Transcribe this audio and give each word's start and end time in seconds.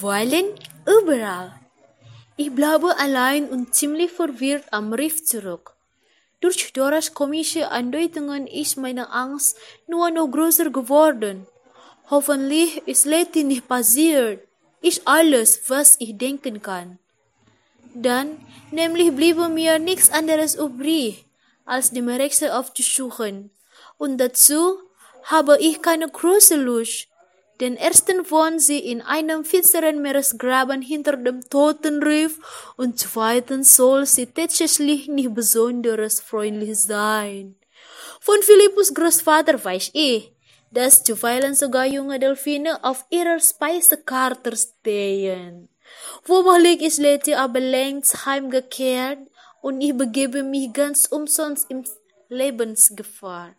Quallen 0.00 0.46
überall. 0.86 1.52
Ich 2.38 2.50
bleibe 2.54 2.98
allein 2.98 3.50
und 3.50 3.74
ziemlich 3.74 4.10
verwirrt 4.10 4.64
am 4.70 4.94
Riff 4.94 5.26
zurück. 5.26 5.74
Durch 6.40 6.72
Doras 6.72 7.12
komische 7.12 7.70
Andeutungen 7.70 8.46
ist 8.46 8.78
meine 8.78 9.12
Angst 9.12 9.58
nur 9.86 10.10
noch 10.10 10.28
größer 10.28 10.70
geworden. 10.70 11.46
Hoffentlich 12.08 12.80
ist 12.86 13.04
Letty 13.04 13.44
nicht 13.44 13.68
passiert. 13.68 14.40
Ist 14.80 15.02
alles, 15.04 15.68
was 15.68 15.96
ich 15.98 16.16
denken 16.16 16.62
kann. 16.62 16.98
Dann 17.92 18.40
nämlich 18.70 19.14
bliebe 19.14 19.50
mir 19.50 19.78
nichts 19.78 20.10
anderes 20.10 20.54
übrig, 20.54 21.26
als 21.66 21.90
dem 21.90 22.08
Rätsel 22.08 22.52
aufzusuchen. 22.52 23.50
Und 23.98 24.16
dazu 24.16 24.78
habe 25.24 25.58
ich 25.60 25.82
keine 25.82 26.08
große 26.08 26.56
Lust, 26.56 27.09
den 27.60 27.76
ersten 27.76 28.30
wohnt 28.30 28.62
sie 28.62 28.78
in 28.78 29.02
einem 29.02 29.44
finsteren 29.44 30.00
Meeresgraben 30.00 30.80
hinter 30.80 31.16
dem 31.16 31.42
toten 31.48 32.02
Riff 32.02 32.38
und 32.76 32.98
zweitens 32.98 33.76
soll 33.76 34.06
sie 34.06 34.26
tatsächlich 34.26 35.08
nicht 35.08 35.34
besonders 35.34 36.20
freundlich 36.20 36.78
sein. 36.78 37.56
Von 38.20 38.40
Philippus 38.42 38.94
Großvater 38.94 39.62
weiß 39.62 39.90
ich, 39.92 40.32
dass 40.70 41.04
zuweilen 41.04 41.54
sogar 41.54 41.84
junge 41.84 42.18
Delfine 42.18 42.82
auf 42.82 43.04
ihrer 43.10 43.40
Speisekarte 43.40 44.56
stehen. 44.56 45.68
Womöglich 46.24 46.80
ist 46.82 46.98
Letty 46.98 47.34
aber 47.34 47.60
längst 47.60 48.24
heimgekehrt 48.24 49.18
und 49.60 49.80
ich 49.80 49.96
begebe 49.96 50.42
mich 50.42 50.72
ganz 50.72 51.06
umsonst 51.06 51.70
in 51.70 51.84
Lebensgefahr. 52.28 53.54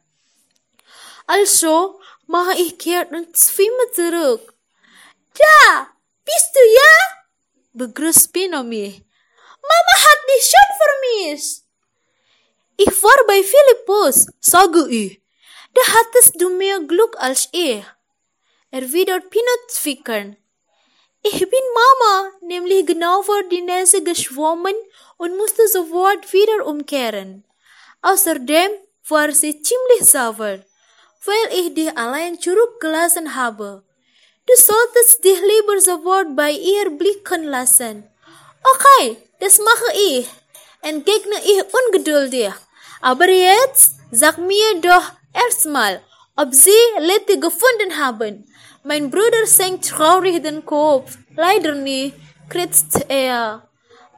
Also 1.28 2.00
mache 2.32 2.58
ich 2.58 2.78
kehrt 2.78 3.12
und 3.12 3.38
schwimme 3.38 3.86
zurück. 3.94 4.54
Da, 5.38 5.88
bist 6.26 6.50
du 6.56 6.62
ja? 6.82 6.94
begrüßt 7.74 8.32
Pino 8.34 8.64
mich. 8.64 9.04
Mama 9.70 9.96
hat 10.06 10.20
dich 10.32 10.52
schon 10.52 10.70
vermisst. 10.82 11.66
Ich 12.78 13.04
war 13.04 13.26
bei 13.28 13.44
Philippus, 13.44 14.28
sage 14.40 14.88
ich. 14.90 15.22
Da 15.74 15.82
hattest 15.94 16.42
du 16.42 16.50
mehr 16.50 16.80
Glück 16.80 17.16
als 17.18 17.50
ich. 17.52 17.84
Erwidert 18.72 19.30
Pino 19.30 19.56
zwickern. 19.68 20.38
Ich 21.24 21.40
bin 21.40 21.66
Mama, 21.82 22.32
nämlich 22.42 22.86
genau 22.86 23.22
vor 23.22 23.44
die 23.44 23.62
Nase 23.62 24.04
geschwommen 24.04 24.76
und 25.18 25.38
musste 25.38 25.68
sofort 25.68 26.32
wieder 26.34 26.66
umkehren. 26.66 27.46
Außerdem 28.02 28.72
war 29.08 29.32
sie 29.32 29.62
ziemlich 29.62 30.10
sauber 30.10 30.64
weil 31.26 31.60
ich 31.60 31.74
dich 31.74 31.98
allein 31.98 32.40
zurückgelassen 32.40 33.36
habe. 33.36 33.84
Du 34.48 34.54
solltest 34.56 35.24
dich 35.24 35.40
lieber 35.40 35.80
sofort 35.80 36.36
bei 36.36 36.52
ihr 36.52 36.90
blicken 36.90 37.44
lassen. 37.44 38.04
Okay, 38.64 39.18
das 39.40 39.60
mache 39.60 39.94
ich, 40.10 40.28
entgegne 40.82 41.38
ich 41.44 41.64
ungeduldig. 41.80 42.54
Aber 43.02 43.28
jetzt 43.30 43.94
sag 44.12 44.38
mir 44.38 44.82
doch 44.82 45.12
erstmal, 45.34 46.02
ob 46.36 46.54
sie 46.54 46.84
Letty 47.00 47.38
gefunden 47.38 47.98
haben. 47.98 48.52
Mein 48.84 49.12
Bruder 49.12 49.46
senkt 49.46 49.90
traurig 49.90 50.42
den 50.42 50.66
Kopf. 50.66 51.18
Leider 51.36 51.76
nicht, 51.76 52.16
kritzt 52.50 53.06
er. 53.08 53.68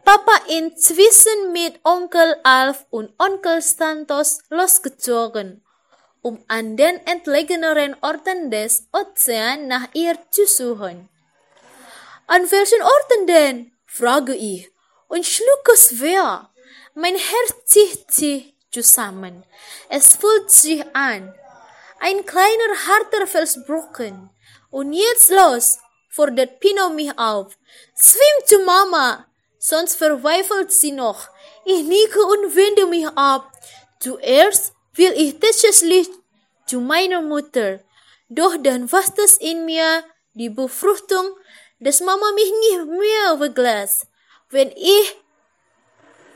Papa 0.06 0.38
inzwischen 0.48 1.52
mit 1.52 1.80
Onkel 1.84 2.36
Alf 2.44 2.86
und 2.90 3.14
Onkel 3.20 3.62
Santos 3.62 4.40
losgezogen 4.50 5.63
um 6.24 6.44
an 6.48 6.76
den 6.76 7.06
entlegeneren 7.06 7.96
Orten 8.02 8.50
des 8.50 8.88
Ozeans 8.92 9.68
nach 9.68 9.88
ihr 9.94 10.18
zu 10.32 10.48
suchen. 10.48 11.10
An 12.26 12.50
welchen 12.50 12.82
Orten 12.82 13.28
denn? 13.28 13.72
frage 13.86 14.34
ich 14.34 14.72
und 15.10 15.26
schlucke 15.26 15.78
schwer. 15.78 16.50
Mein 16.96 17.16
Herz 17.16 17.54
zieht 17.66 18.12
sich 18.12 18.56
zusammen. 18.72 19.44
Es 19.90 20.16
fühlt 20.16 20.50
sich 20.50 20.84
an. 20.96 21.36
Ein 22.00 22.26
kleiner 22.26 22.74
harter 22.88 23.28
Felsbrocken. 23.28 24.30
Und 24.72 24.94
jetzt 24.94 25.30
los, 25.30 25.78
fordert 26.10 26.60
Pino 26.60 26.90
mich 26.90 27.18
auf. 27.20 27.58
Schwimm 27.96 28.48
zu 28.48 28.60
Mama, 28.60 29.28
sonst 29.60 29.98
verweifelt 29.98 30.72
sie 30.72 30.92
noch. 30.94 31.28
Ich 31.66 31.84
nicke 31.84 32.22
und 32.24 32.56
wende 32.56 32.86
mich 32.88 33.08
ab. 33.16 33.52
Zuerst 34.00 34.73
will 34.96 35.14
ich 35.16 35.40
tatsächlich 35.40 36.10
zu 36.66 36.80
meiner 36.80 37.22
Mutter. 37.22 37.80
Doch 38.30 38.56
dann 38.62 38.92
was 38.92 39.14
das 39.14 39.38
in 39.38 39.66
mir 39.66 40.04
die 40.34 40.50
Befruchtung, 40.50 41.26
dass 41.80 42.00
Mama 42.00 42.32
mich 42.34 42.52
nicht 42.70 43.00
mehr 43.00 43.38
verglas, 43.38 44.08
wenn 44.50 44.70
ich 44.72 45.16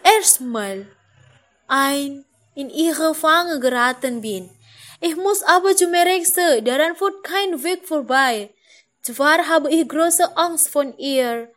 erstmal 0.03 0.85
ein 1.67 2.25
in 2.55 2.69
ihre 2.69 3.13
Fange 3.13 3.59
geraten 3.59 4.21
bin. 4.21 4.49
Ich 4.99 5.15
muss 5.15 5.43
aber 5.43 5.75
zu 5.75 5.87
Merekse, 5.87 6.61
daran 6.63 6.95
führt 6.95 7.23
kein 7.23 7.63
Weg 7.63 7.87
vorbei. 7.87 8.49
Zwar 9.01 9.47
habe 9.47 9.71
ich 9.71 9.87
große 9.87 10.35
Angst 10.35 10.69
von 10.69 10.97
ihr, 10.97 11.49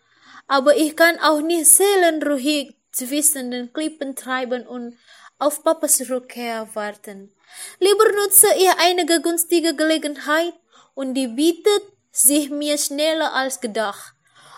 aber 0.47 0.77
ich 0.77 0.95
kann 0.95 1.19
auch 1.21 1.41
nicht 1.41 1.67
seelenruhig 1.67 2.75
zwischen 2.93 3.51
den 3.51 3.73
Klippen 3.73 4.15
treiben 4.15 4.67
und 4.67 4.97
auf 5.41 5.65
Papas 5.65 6.09
Rückkehr 6.09 6.69
warten. 6.75 7.35
Lieber 7.81 8.13
nutze 8.13 8.47
ihr 8.59 8.75
einige 8.79 9.21
günstige 9.21 9.75
Gelegenheit 9.75 10.55
und 10.95 11.15
die 11.15 11.27
bietet 11.29 11.83
sich 12.13 12.51
mir 12.51 12.77
schneller 12.79 13.33
als 13.33 13.61
gedacht. 13.61 14.15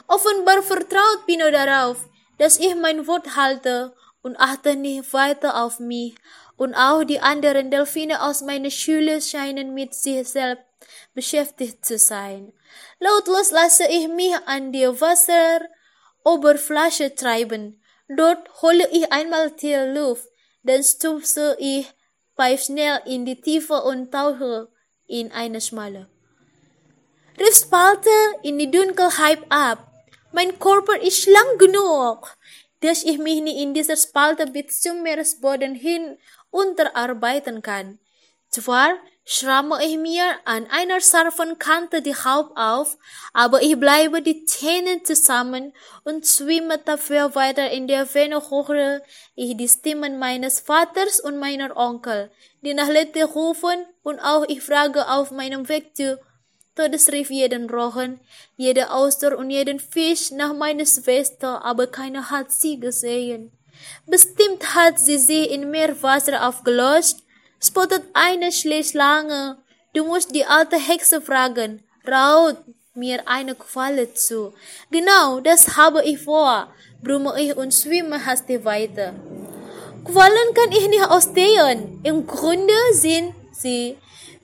Offenbar 0.09 0.63
vertraut 0.63 1.27
Pino 1.27 1.51
darauf, 1.51 1.99
dass 2.39 2.59
ich 2.59 2.75
mein 2.75 3.07
Wort 3.07 3.37
halte 3.37 3.95
und 4.23 4.39
achte 4.39 4.75
nicht 4.77 5.13
weiter 5.13 5.63
auf 5.63 5.79
mich. 5.79 6.15
Und 6.57 6.75
auch 6.75 7.05
die 7.05 7.21
anderen 7.21 7.71
Delfine 7.71 8.23
aus 8.23 8.41
meiner 8.43 8.71
Schule 8.71 9.23
scheinen 9.23 9.75
mit 9.75 9.95
sich 9.95 10.29
selbst 10.29 10.65
beschäftigt 11.15 11.87
zu 11.87 11.99
sein. 11.99 12.53
Lautlos 12.99 13.53
lasse 13.53 13.85
ich 13.89 14.09
mich 14.09 14.35
an 14.47 14.73
die 14.73 14.87
Wasseroberfläche 14.87 17.15
treiben. 17.15 17.81
Dort 18.09 18.63
hole 18.63 18.89
ich 18.91 19.13
einmal 19.13 19.53
tief 19.53 19.79
Luft 19.95 20.32
dann 20.63 20.83
stupse 20.83 21.57
ich 21.59 21.87
pfeif 22.37 22.65
schnell 22.65 23.01
in 23.07 23.25
die 23.25 23.41
Tiefe 23.41 23.83
und 23.83 24.11
tauche 24.11 24.69
in 25.07 25.33
eine 25.33 25.61
schmale. 25.61 26.09
Riffspalte 27.39 28.11
in 28.43 28.59
die 28.59 28.71
Dunkelheit 28.71 29.41
ab. 29.49 29.91
Mein 30.33 30.59
Körper 30.59 31.01
ist 31.01 31.27
lang 31.27 31.59
genug, 31.59 32.37
dass 32.81 33.05
ich 33.05 33.19
mich 33.19 33.41
nicht 33.43 33.59
in 33.59 33.75
dieser 33.75 33.97
Spalte 33.97 34.47
bis 34.47 34.81
zum 34.81 35.03
Meeresboden 35.03 35.75
hin 35.75 36.19
unterarbeiten 36.51 37.63
kann. 37.63 37.99
Zwar 38.49 38.95
schramme 39.25 39.85
ich 39.85 39.97
mir 39.99 40.25
an 40.45 40.67
einer 40.71 41.01
scharfen 41.01 41.59
Kante 41.59 42.03
die 42.03 42.15
Haut 42.15 42.51
auf, 42.57 42.99
aber 43.33 43.63
ich 43.63 43.79
bleibe 43.79 44.21
die 44.23 44.45
Zähne 44.45 45.03
zusammen 45.03 45.73
und 46.05 46.27
schwimme 46.27 46.79
dafür 46.79 47.35
weiter 47.35 47.71
in 47.71 47.87
der 47.87 48.07
Ferne 48.07 48.43
höre 48.51 49.01
ich 49.35 49.57
die 49.57 49.69
Stimmen 49.69 50.19
meines 50.19 50.61
Vaters 50.61 51.21
und 51.21 51.39
meiner 51.39 51.77
Onkel, 51.77 52.31
die 52.63 52.75
nach 52.75 52.89
Letty 52.89 53.23
rufen 53.23 53.87
und 54.03 54.19
auch 54.21 54.45
ich 54.49 54.63
frage 54.63 55.09
auf 55.09 55.31
meinem 55.31 55.69
Weg 55.69 55.97
zu 55.97 56.19
Todesriff 56.75 57.31
jeden 57.31 57.69
Rochen, 57.69 58.19
jede 58.57 58.91
Auster 58.91 59.37
und 59.37 59.51
jeden 59.51 59.79
Fisch 59.79 60.31
nach 60.31 60.55
meiner 60.55 60.87
Schwester, 60.87 61.63
aber 61.63 61.87
keiner 61.87 62.31
hat 62.31 62.51
sie 62.51 62.81
gesehen. 62.81 63.53
Bestimmt 64.07 64.75
hat 64.75 64.99
sie 64.99 65.19
sie 65.19 65.45
in 65.45 65.71
Meerwasser 65.71 66.49
aufgelöst 66.49 67.22
spottet 67.63 68.03
eine 68.13 68.51
Schlange. 68.53 69.59
Du 69.95 70.05
musst 70.05 70.35
die 70.35 70.45
alte 70.45 70.77
Hexe 70.77 71.21
fragen. 71.21 71.83
Raut 72.07 72.57
mir 72.95 73.23
eine 73.27 73.55
Qualle 73.55 74.13
zu. 74.13 74.53
Genau, 74.91 75.41
das 75.41 75.77
habe 75.77 76.05
ich 76.05 76.19
vor, 76.19 76.69
brumme 77.03 77.41
ich 77.41 77.57
und 77.57 77.73
schwimme 77.73 78.27
hastig 78.27 78.65
weiter. 78.65 79.15
Quallen 80.05 80.55
kann 80.55 80.73
ich 80.73 80.89
nicht 80.89 81.09
ausstehen. 81.09 82.01
Im 82.03 82.27
Grunde 82.27 82.75
sind 82.93 83.35
sie 83.53 83.97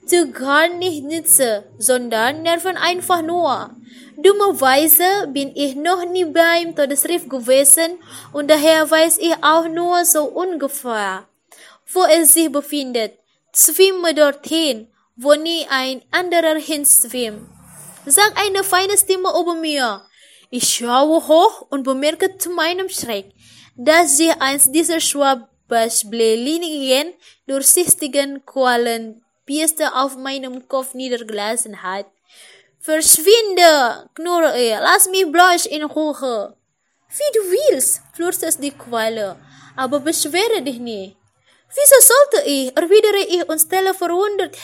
zu 0.05 0.31
gar 0.31 0.69
nicht 0.69 1.03
nütze, 1.03 1.65
sondern 1.77 2.41
nerven 2.41 2.77
einfach 2.77 3.21
nur. 3.21 3.69
Dummerweise 4.17 5.27
bin 5.27 5.51
ich 5.55 5.75
noch 5.75 6.03
nie 6.05 6.25
beim 6.25 6.75
Todesriff 6.75 7.29
gewesen 7.29 7.99
und 8.33 8.49
daher 8.49 8.89
weiß 8.89 9.17
ich 9.19 9.35
auch 9.41 9.67
nur 9.67 10.03
so 10.05 10.23
ungefähr 10.23 11.28
wo 11.93 12.03
er 12.03 12.25
sich 12.25 12.51
befindet. 12.51 13.17
Schwimme 13.53 14.13
dorthin, 14.13 14.87
wo 15.15 15.33
nie 15.33 15.65
ein 15.69 16.03
anderer 16.11 16.55
hinschwimmt. 16.55 17.49
Sagt 18.05 18.37
eine 18.37 18.63
feine 18.63 18.97
Stimme 18.97 19.29
über 19.39 19.55
mir. 19.55 20.05
Ich 20.49 20.69
schaue 20.69 21.27
hoch 21.27 21.67
und 21.69 21.83
bemerke 21.83 22.37
zu 22.37 22.51
meinem 22.51 22.89
Schreck, 22.89 23.31
dass 23.75 24.17
sie 24.17 24.31
eins 24.31 24.71
dieser 24.71 24.99
schwabbelinigen, 24.99 27.13
durchsichtigen 27.47 28.43
Qualenbieste 28.45 29.93
auf 29.93 30.17
meinem 30.17 30.67
Kopf 30.67 30.95
niedergelassen 30.95 31.83
hat. 31.83 32.07
Verschwinde, 32.79 34.09
knurre 34.15 34.57
er, 34.57 34.81
lass 34.81 35.07
mich 35.09 35.31
bloß 35.31 35.67
in 35.67 35.83
Ruhe. 35.83 36.55
Wie 37.09 37.31
du 37.33 37.39
willst, 37.51 38.01
flüstert 38.13 38.63
die 38.63 38.71
Qualle, 38.71 39.35
aber 39.75 39.99
beschwere 39.99 40.61
dich 40.61 40.79
nicht. 40.79 41.18
Wieso 41.69 42.13
sollte 42.13 42.49
ich, 42.49 42.75
erwidere 42.75 43.25
ich 43.27 43.47
und 43.47 43.59
stelle 43.59 43.93
verwundert 43.93 44.57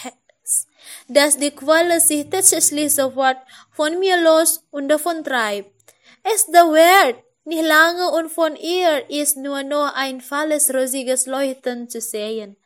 dass 1.07 1.38
die 1.38 1.52
Qualle 1.52 2.00
sich 2.00 2.30
tatsächlich 2.30 2.96
sofort 2.96 3.38
von 3.72 4.00
mir 4.00 4.22
los 4.22 4.63
und 4.72 4.90
davon 4.90 5.24
treibt. 5.24 5.72
Es 6.24 6.48
dauert 6.48 7.16
nicht 7.44 7.63
lange 7.63 8.12
und 8.12 8.31
von 8.31 8.56
ihr 8.56 9.10
ist 9.10 9.38
nur 9.38 9.63
noch 9.63 9.94
ein 9.96 10.22
falles 10.22 10.74
rosiges 10.74 11.28
Leuchten 11.28 11.90
zu 11.90 12.02
sehen. 12.02 12.57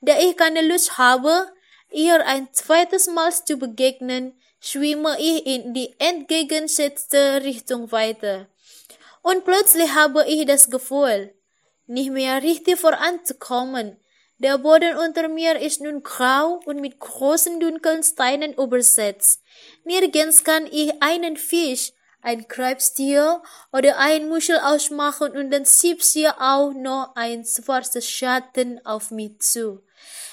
Da 0.00 0.18
ich 0.18 0.36
keine 0.36 0.62
Lust 0.62 0.98
habe, 0.98 1.52
ihr 1.90 2.26
ein 2.26 2.52
zweites 2.52 3.06
Mal 3.06 3.32
zu 3.32 3.56
begegnen, 3.56 4.36
schwimme 4.60 5.16
ich 5.20 5.46
in 5.46 5.72
die 5.72 5.94
entgegengesetzte 5.98 7.42
Richtung 7.44 7.92
weiter. 7.92 8.48
Und 9.22 9.44
plötzlich 9.44 9.94
habe 9.94 10.26
ich 10.26 10.44
das 10.46 10.68
Gefühl, 10.68 11.32
nicht 11.86 12.10
mehr 12.10 12.42
richtig 12.42 12.78
voranzukommen. 12.78 13.98
Der 14.38 14.58
Boden 14.58 14.96
unter 14.96 15.28
mir 15.28 15.60
ist 15.60 15.80
nun 15.80 16.02
grau 16.02 16.60
und 16.64 16.80
mit 16.80 16.98
großen 16.98 17.60
dunklen 17.60 18.02
Steinen 18.02 18.54
übersetzt. 18.54 19.42
Nirgends 19.84 20.42
kann 20.42 20.66
ich 20.66 20.92
einen 21.00 21.36
Fisch, 21.36 21.92
ein 22.24 22.48
Krebstier 22.48 23.42
oder 23.72 23.98
ein 23.98 24.28
Muschel 24.28 24.58
ausmachen 24.58 25.36
und 25.36 25.50
dann 25.50 25.66
schiebt 25.66 26.02
sie 26.02 26.26
auch 26.26 26.72
noch 26.72 27.14
ein 27.14 27.44
schwarzes 27.44 28.08
Schatten 28.08 28.84
auf 28.84 29.10
mich 29.10 29.38
zu. 29.40 29.82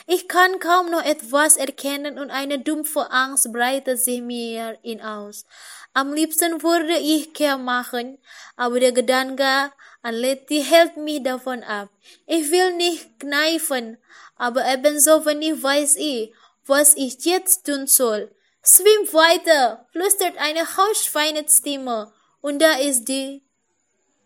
Ich 0.08 0.28
kann 0.28 0.60
kaum 0.60 0.90
noch 0.90 1.04
etwas 1.04 1.58
erkennen 1.58 2.18
und 2.18 2.32
eine 2.32 2.60
dumpfe 2.60 3.12
Angst 3.12 3.52
breitet 3.54 4.00
sich 4.02 4.22
mir 4.22 4.80
in 4.82 5.02
aus. 5.02 5.46
Am 5.94 6.14
liebsten 6.14 6.64
würde 6.64 6.98
ich 6.98 7.34
Kehr 7.34 7.58
machen, 7.58 8.18
aber 8.56 8.80
der 8.80 8.94
Gedanke 8.94 9.72
an 10.02 10.16
Letty 10.16 10.64
hält 10.64 10.98
mich 10.98 11.22
davon 11.22 11.64
ab. 11.64 11.90
Ich 12.26 12.50
will 12.52 12.76
nicht 12.76 13.20
kneifen, 13.20 13.98
aber 14.38 14.66
ebenso 14.74 15.26
wenig 15.26 15.62
weiß 15.62 15.98
ich, 15.98 16.34
was 16.66 16.96
ich 16.96 17.26
jetzt 17.26 17.66
tun 17.66 17.86
soll. 17.86 18.34
Schwimm 18.64 19.12
weiter, 19.12 19.88
flüstert 19.92 20.38
eine 20.38 20.78
hausfeine 20.78 21.44
Stimme, 21.50 22.14
und 22.42 22.62
da 22.62 22.74
ist 22.74 23.06
die, 23.06 23.42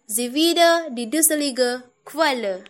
sie 0.08 0.34
wieder, 0.34 0.90
die 0.92 1.10
dusselige 1.10 1.84
Qualle. 2.04 2.66